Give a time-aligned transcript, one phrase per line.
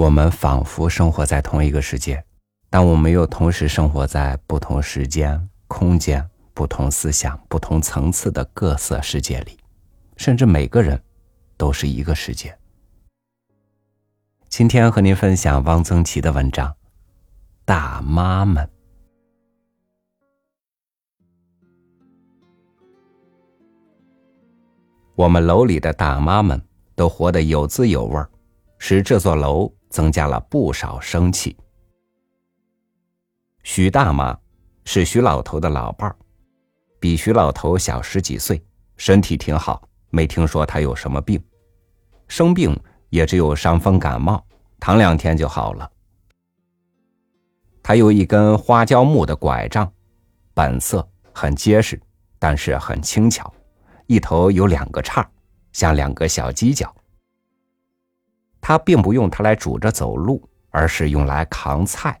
[0.00, 2.24] 我们仿佛生活在同一个世界，
[2.70, 9.58] 但我们又同时生活在不同时间、空间、不同思想、不同层次的各色世界里，
[10.16, 10.98] 甚至每个人
[11.58, 12.56] 都是一个世界。
[14.48, 16.70] 今天和您分享汪曾祺的文章
[17.66, 18.64] 《大妈们》。
[25.14, 26.58] 我们楼里的大妈们
[26.94, 28.30] 都活得有滋有味儿，
[28.78, 29.70] 使这座楼。
[29.90, 31.54] 增加了不少生气。
[33.62, 34.36] 徐大妈
[34.86, 36.16] 是徐老头的老伴儿，
[36.98, 38.64] 比徐老头小十几岁，
[38.96, 41.38] 身体挺好，没听说他有什么病，
[42.26, 42.74] 生病
[43.10, 44.42] 也只有伤风感冒，
[44.78, 45.90] 躺两天就好了。
[47.82, 49.92] 他有一根花椒木的拐杖，
[50.54, 52.00] 本色很结实，
[52.38, 53.52] 但是很轻巧，
[54.06, 55.28] 一头有两个叉，
[55.72, 56.94] 像两个小犄角。
[58.60, 62.20] 他并不用它来拄着走路，而是用来扛菜。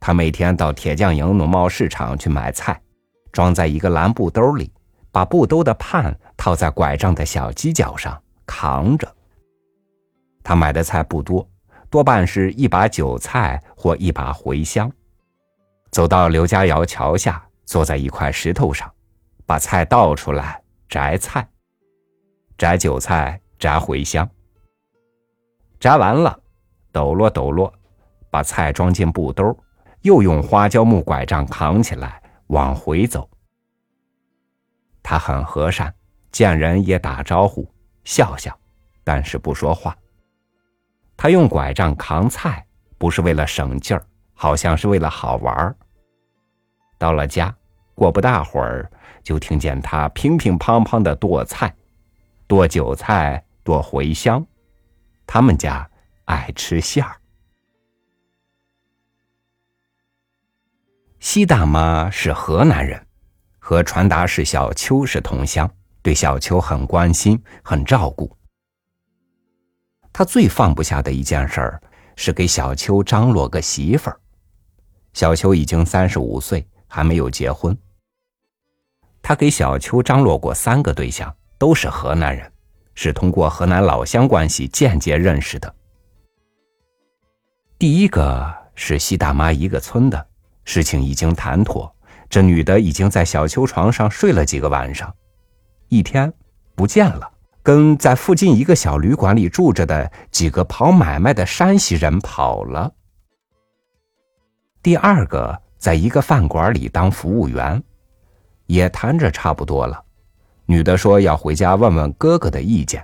[0.00, 2.80] 他每天到铁匠营农贸市场去买菜，
[3.32, 4.72] 装在一个蓝布兜里，
[5.10, 9.12] 把布兜的畔套在拐杖的小犄角上扛着。
[10.42, 11.46] 他买的菜不多，
[11.90, 14.90] 多半是一把韭菜或一把茴香。
[15.90, 18.90] 走到刘家窑桥下，坐在一块石头上，
[19.44, 21.46] 把菜倒出来摘菜，
[22.56, 24.28] 摘韭菜，摘茴香。
[25.80, 26.38] 摘完了，
[26.90, 27.72] 抖落抖落，
[28.30, 29.56] 把菜装进布兜，
[30.02, 33.28] 又用花椒木拐杖扛起来往回走。
[35.02, 35.94] 他很和善，
[36.32, 37.66] 见人也打招呼，
[38.04, 38.56] 笑笑，
[39.04, 39.96] 但是不说话。
[41.16, 42.66] 他用拐杖扛菜，
[42.98, 45.76] 不是为了省劲儿，好像是为了好玩儿。
[46.98, 47.54] 到了家，
[47.94, 48.90] 过不大会儿，
[49.22, 51.72] 就听见他乒乒乓乓的剁菜，
[52.46, 54.44] 剁韭菜，剁茴香。
[55.30, 55.88] 他们家
[56.24, 57.20] 爱吃馅儿。
[61.20, 63.06] 西大妈是河南人，
[63.58, 68.34] 和传达室小秋是同乡，对小秋很关心，很照顾。
[70.14, 71.82] 他最放不下的一件事儿
[72.16, 74.18] 是给小秋张罗个媳妇儿。
[75.12, 77.76] 小秋已经三十五岁，还没有结婚。
[79.20, 82.50] 他给小秋张罗过三个对象，都是河南人。
[83.00, 85.72] 是通过河南老乡关系间接认识的。
[87.78, 90.26] 第一个是西大妈一个村的，
[90.64, 91.94] 事情已经谈妥，
[92.28, 95.14] 这女的已经在小秋床上睡了几个晚上，
[95.86, 96.32] 一天
[96.74, 97.30] 不见了，
[97.62, 102.92] 跟在附近一个小旅馆里住着的几个跑买卖的山西人跑了。
[104.82, 107.80] 第二个在一个饭馆里当服务员，
[108.66, 110.02] 也谈着差不多了。
[110.70, 113.02] 女的说要回家问问哥哥的意见。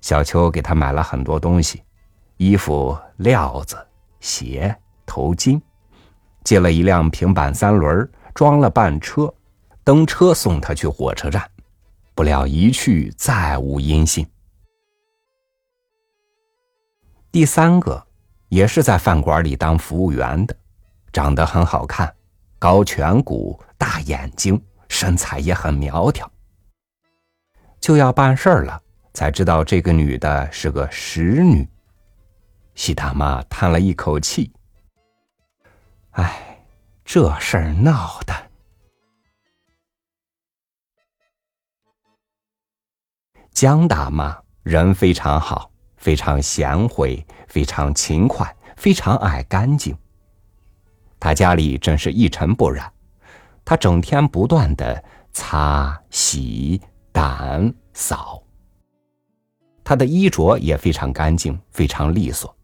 [0.00, 1.82] 小秋给她买了很多东西，
[2.36, 3.76] 衣服、料子、
[4.20, 5.60] 鞋、头巾，
[6.44, 9.34] 借了一辆平板三轮，装了半车，
[9.82, 11.50] 登车送她去火车站。
[12.14, 14.24] 不料一去再无音信。
[17.32, 18.06] 第三个，
[18.48, 20.56] 也是在饭馆里当服务员的，
[21.12, 22.14] 长得很好看，
[22.60, 26.30] 高颧骨、大眼睛，身材也很苗条。
[27.80, 28.82] 就要办事儿了，
[29.14, 31.66] 才知道这个女的是个使女。
[32.74, 34.52] 西大妈叹了一口气
[36.12, 36.58] ：“哎，
[37.04, 38.34] 这事儿闹的。”
[43.52, 49.98] 江大妈人非常好，非常贤惠，非常勤快，非常爱干净。
[51.18, 52.90] 她家里真是一尘不染，
[53.64, 56.80] 她整天不断的擦洗。
[57.12, 58.42] 掸扫，
[59.82, 62.54] 他的衣着也非常干净，非常利索，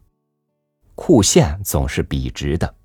[0.95, 2.75] 裤线总是笔直的。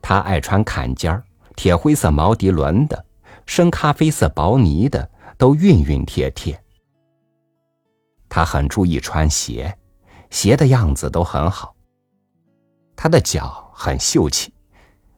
[0.00, 1.22] 他爱穿坎肩儿，
[1.54, 3.04] 铁灰色毛涤纶的，
[3.44, 6.60] 深咖啡色薄呢的，都熨熨帖帖。
[8.28, 9.76] 他很注意穿鞋，
[10.30, 11.74] 鞋的样子都很好。
[12.96, 14.52] 他的脚很秀气，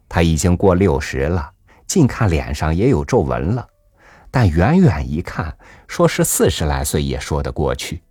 [0.09, 1.53] 他已经过六十了，
[1.87, 3.69] 近看脸上也有皱纹了。
[4.33, 5.55] 但远远一看，
[5.87, 8.03] 说是四十来岁也说得过去。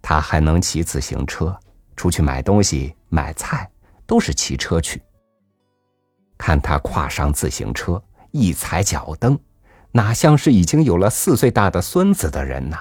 [0.00, 1.58] 他还能骑自行车，
[1.96, 3.68] 出去买东西、买菜
[4.06, 5.02] 都是骑车去。
[6.38, 8.00] 看他跨上自行车，
[8.30, 9.36] 一踩脚蹬，
[9.90, 12.78] 哪像是已经有了四岁大的孙子的人呢？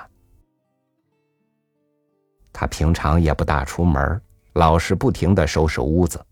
[2.53, 4.21] 他平常也不大出门，
[4.53, 6.23] 老是不停的收拾屋子。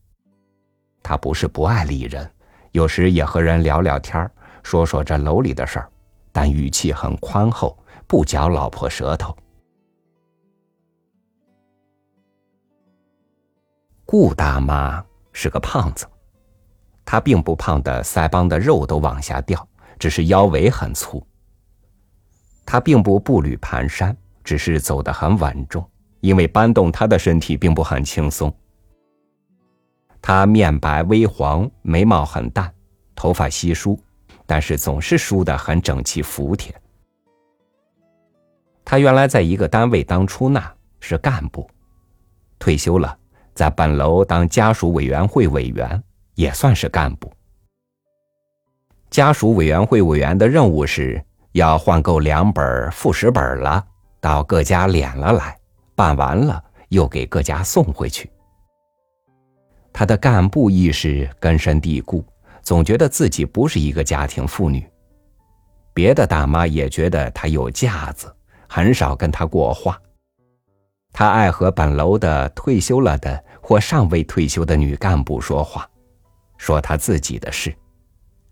[1.01, 2.31] 他不是不爱理人，
[2.73, 4.31] 有时也和人聊聊天儿。
[4.65, 5.87] 说说这楼里的事儿，
[6.31, 7.77] 但语气很宽厚，
[8.07, 9.37] 不嚼老婆舌头。
[14.05, 16.07] 顾大妈是个胖子，
[17.05, 19.65] 她并不胖的腮帮的肉都往下掉，
[19.99, 21.23] 只是腰围很粗。
[22.65, 25.87] 她并不步履蹒跚，只是走得很稳重，
[26.21, 28.51] 因为搬动她的身体并不很轻松。
[30.23, 32.73] 她面白微黄，眉毛很淡，
[33.13, 33.99] 头发稀疏，
[34.45, 36.73] 但是总是梳得很整齐服帖。
[38.83, 41.67] 他原来在一个单位当出纳，是干部，
[42.59, 43.17] 退休了。
[43.53, 46.03] 在本楼当家属委员会委员，
[46.35, 47.31] 也算是干部。
[49.09, 53.81] 家属委员会委员的任务是要换购两本、副食本了，
[54.19, 55.57] 到各家敛了来，
[55.95, 58.29] 办完了又给各家送回去。
[59.93, 62.25] 他的干部意识根深蒂固，
[62.65, 64.85] 总觉得自己不是一个家庭妇女。
[65.93, 68.35] 别的大妈也觉得她有架子，
[68.67, 69.97] 很少跟她过话。
[71.13, 75.87] 她爱和本楼的退休了的或尚未退休的女干部说话，
[76.57, 77.73] 说她自己的事，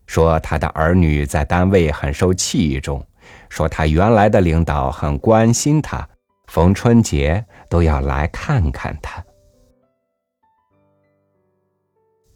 [0.06, 3.06] 说她的儿女在单位很受器重，
[3.50, 6.08] 说她原来的领导很关心她，
[6.48, 9.22] 逢春节都要来看看她。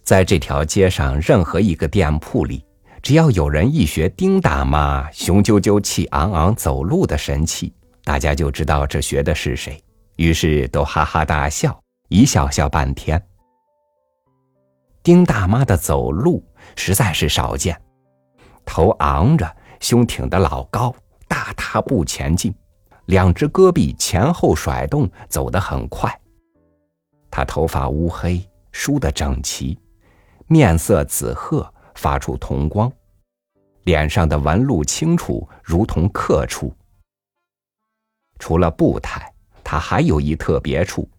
[0.08, 2.64] 在这条街上任何一个店铺里，
[3.02, 7.74] 只要有人一学丁大妈雄赳赳、气昂昂走路的神气，
[8.06, 9.78] 大家就知道这学的是谁。
[10.16, 11.78] 于是都哈哈大笑，
[12.08, 13.22] 一笑笑半天。
[15.04, 16.42] 丁大妈的走路
[16.78, 17.78] 实在是少见，
[18.66, 20.96] 头昂着，胸挺得老高，
[21.28, 22.56] 大踏步前进，
[23.08, 26.18] 两只胳臂前后甩动，走得很快。
[27.30, 29.78] 她头发乌黑，梳得整齐，
[30.48, 32.92] 面色紫褐，发出铜光，
[33.84, 36.74] 脸上的纹路清楚，如同刻出。
[38.40, 39.34] 除了步态。
[39.70, 41.10] 他还有一特别处，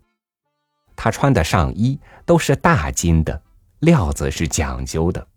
[0.97, 3.43] 他穿的上衣都是大金的，
[3.81, 5.29] 料子是讲究的。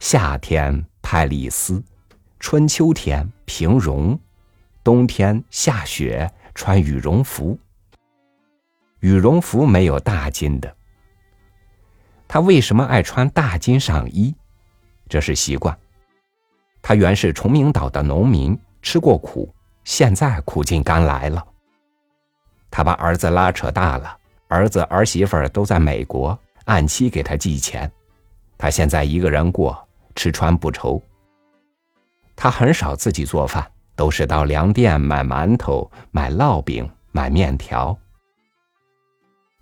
[0.00, 1.84] 夏天派里丝，
[2.40, 4.18] 春秋天平绒，
[4.82, 7.58] 冬天下雪穿羽绒服。
[9.00, 10.76] 羽绒服没有大金的。
[12.26, 14.34] 他为什么爱穿大金上衣？
[15.08, 15.76] 这是习惯。
[16.82, 19.54] 他原是崇明岛的农民，吃过苦，
[19.84, 21.44] 现在苦尽甘来了。
[22.70, 24.16] 他把儿子拉扯大了，
[24.48, 27.90] 儿子儿媳妇都在美国，按期给他寄钱。
[28.58, 31.00] 他现在一个人过，吃穿不愁。
[32.36, 37.96] 他很少自己做饭，都是到粮店买馒头、买烙饼、买面条。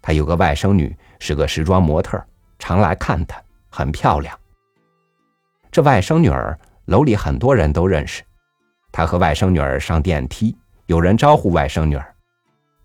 [0.00, 2.20] 他有个外甥女，是个时装模特，
[2.62, 4.38] 常来看她，很漂亮。
[5.72, 8.22] 这外甥女儿楼里很多人都认识。
[8.92, 10.56] 她和外甥女儿上电梯，
[10.86, 12.14] 有人招呼外甥女儿。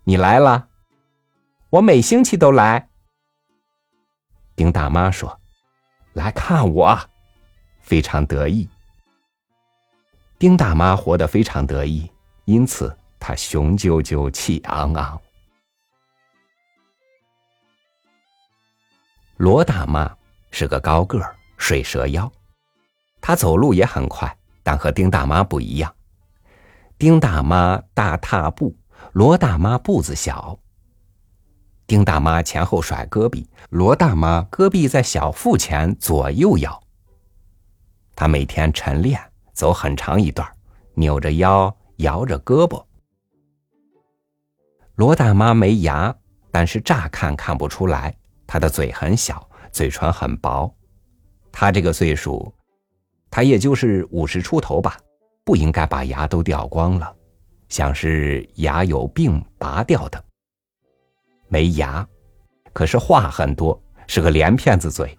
[0.02, 0.66] 你来了，
[1.70, 2.88] 我每星期都来。
[4.56, 5.38] 丁大妈说
[6.14, 6.98] ：“来看我，
[7.80, 8.68] 非常得意。”
[10.40, 12.10] 丁大妈活得非常得意，
[12.46, 15.20] 因此她雄赳赳、气昂昂。
[19.38, 20.12] 罗大妈
[20.50, 22.30] 是个高个儿，水蛇腰，
[23.20, 25.94] 她走路也很快，但和丁大妈不一样。
[26.98, 28.76] 丁大妈大踏步。
[29.12, 30.58] 罗大妈步子小，
[31.86, 36.82] 丁大妈前后甩胳膊，罗大妈胳膊在小腹前左右摇。
[38.16, 39.20] 她每天晨练，
[39.52, 40.46] 走很长一段，
[40.94, 42.84] 扭着腰，摇着胳膊。
[44.96, 46.14] 罗大妈没牙，
[46.50, 48.16] 但是乍看看不出来。
[48.48, 50.74] 他的嘴很小，嘴唇很薄。
[51.52, 52.52] 他这个岁数，
[53.30, 54.96] 他也就是五十出头吧，
[55.44, 57.14] 不应该把牙都掉光了。
[57.68, 60.24] 像是牙有病拔掉的，
[61.48, 62.08] 没牙，
[62.72, 65.16] 可是话很多，是个连骗子嘴。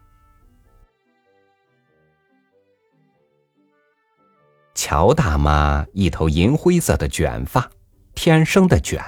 [4.74, 7.70] 乔大妈一头银灰色的卷发，
[8.16, 9.04] 天生的卷，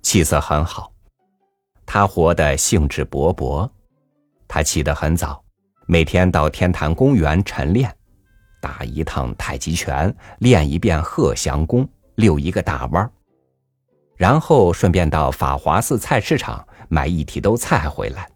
[0.00, 0.93] 气色很好。
[1.86, 3.68] 他活得兴致勃勃，
[4.48, 5.42] 他起得很早，
[5.86, 7.94] 每天到天坛公园晨练，
[8.60, 11.88] 打一趟太极拳，练一遍鹤翔功。
[12.16, 13.10] 溜一个大弯
[14.16, 18.30] 然后顺便到法华寺菜市场买一提兜菜回来。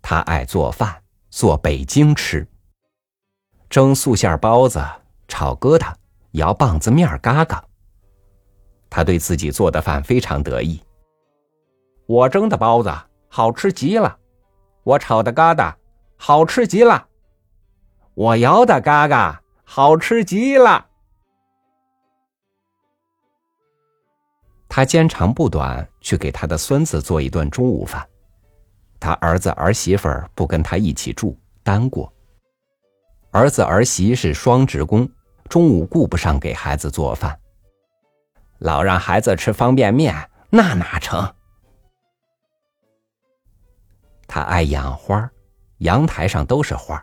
[0.00, 2.48] 他爱做饭，做北京吃，
[3.68, 4.82] 蒸素馅包子，
[5.28, 5.92] 炒疙瘩，
[6.30, 7.62] 摇棒子面嘎嘎。
[8.88, 10.82] 他对自己做的饭非常得意。
[12.06, 12.92] 我蒸的包子
[13.28, 14.18] 好吃极了，
[14.82, 15.74] 我炒的疙瘩
[16.16, 17.06] 好吃极了，
[18.14, 20.86] 我摇的嘎嘎好吃极了。
[24.68, 28.06] 他兼长不短去给他的孙子做一顿中午饭。
[28.98, 32.12] 他儿子儿媳妇儿不跟他一起住，单过。
[33.30, 35.08] 儿子儿媳是双职工，
[35.48, 37.38] 中午顾不上给孩子做饭，
[38.58, 41.34] 老让孩子吃方便面，那哪成？
[44.34, 45.30] 他爱养花，
[45.78, 47.00] 阳台上都是花。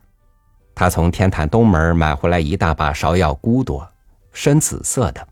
[0.76, 3.90] 他从天坛东门买回来一大把芍药骨朵，
[4.34, 5.26] 深紫色的，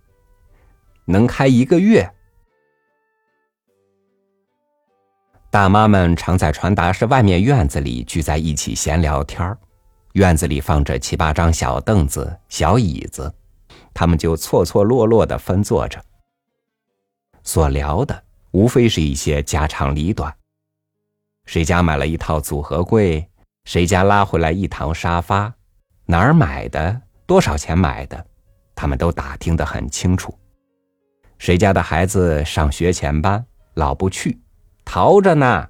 [1.04, 2.10] 能开一个月。
[5.50, 9.58] 大妈们常在传达室外面院子里聚在一起闲聊天
[10.14, 13.36] 院子里放着七八张小凳子、小椅子，
[13.94, 16.02] 他们就错错落落的分坐着。
[17.44, 20.34] 所聊的无非是一些家长里短。
[21.50, 23.28] 谁家买了一套组合柜？
[23.66, 25.52] 谁家拉回来一堂沙发？
[26.06, 27.02] 哪儿买的？
[27.26, 28.24] 多少钱买的？
[28.76, 30.32] 他们都打听得很清楚。
[31.40, 34.40] 谁家的孩子上学前班，老不去？
[34.86, 35.68] 逃着呢。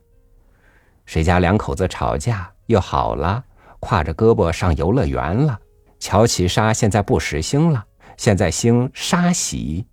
[1.06, 3.42] 谁家两口子吵架又好了，
[3.80, 5.58] 挎着胳膊上游乐园了。
[5.98, 7.86] 乔其沙现在不时兴了，
[8.18, 9.88] 现在兴沙洗。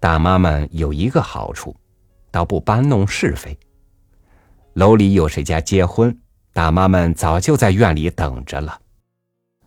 [0.00, 1.76] 大妈们有一个好处，
[2.36, 3.58] 倒不搬弄是非。
[4.74, 6.20] 楼里有谁家结婚，
[6.52, 8.78] 大妈们早就在院里等着了。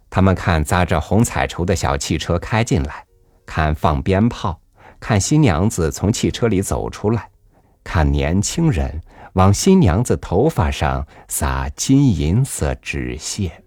[0.07, 3.03] 他们看扎着红彩绸的小汽车开进来，
[3.43, 4.61] 看放鞭炮。
[4.99, 7.31] 看新娘子从汽车里走出来，
[7.83, 9.01] 看年轻人
[9.33, 13.63] 往新娘子头发上撒金银色纸屑。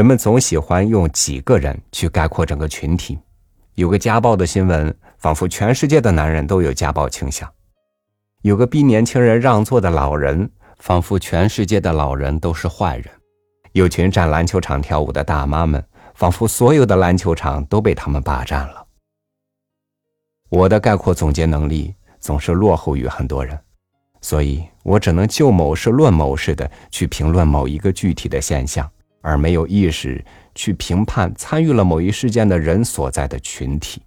[0.00, 3.18] 人们总喜欢用几个人去概括整个群体。
[3.74, 7.46] 有个家暴的新闻，仿佛全世界的男人都有家暴倾向；
[8.40, 13.08] 有个逼年轻人让座的老人，仿佛全世界的老人都是坏人；
[13.72, 18.86] 有群站篮球场跳舞的大妈们，仿佛所有的篮球场都被他们霸占了。
[20.48, 23.58] 我的概括总结能力总是落后于很多人，
[24.22, 30.24] 所以我只能就某事论某事的去评论某一个具体的现象，而没有意识。
[30.52, 34.02] 去评判参与了某一事件的人所在的群体。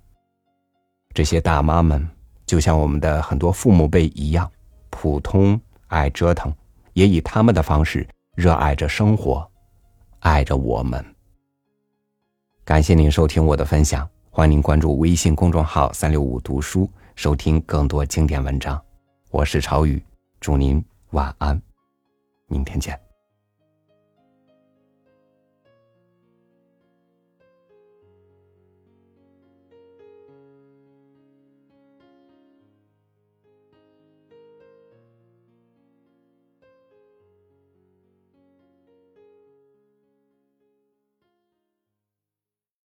[1.13, 2.07] 这些大妈们
[2.45, 4.51] 就像我们的很多父母辈一样，
[4.89, 6.53] 普通爱折腾，
[6.91, 9.49] 也以他们的方式热爱着生活，
[10.19, 11.03] 爱着我们。
[12.65, 18.79] 感谢您收听我的分享，欢迎您关注微信公众号“三六五读书”，收听更多经典文章。
[19.31, 20.03] 我是朝雨，
[20.39, 21.59] 祝您晚安，
[22.47, 23.12] 明天见。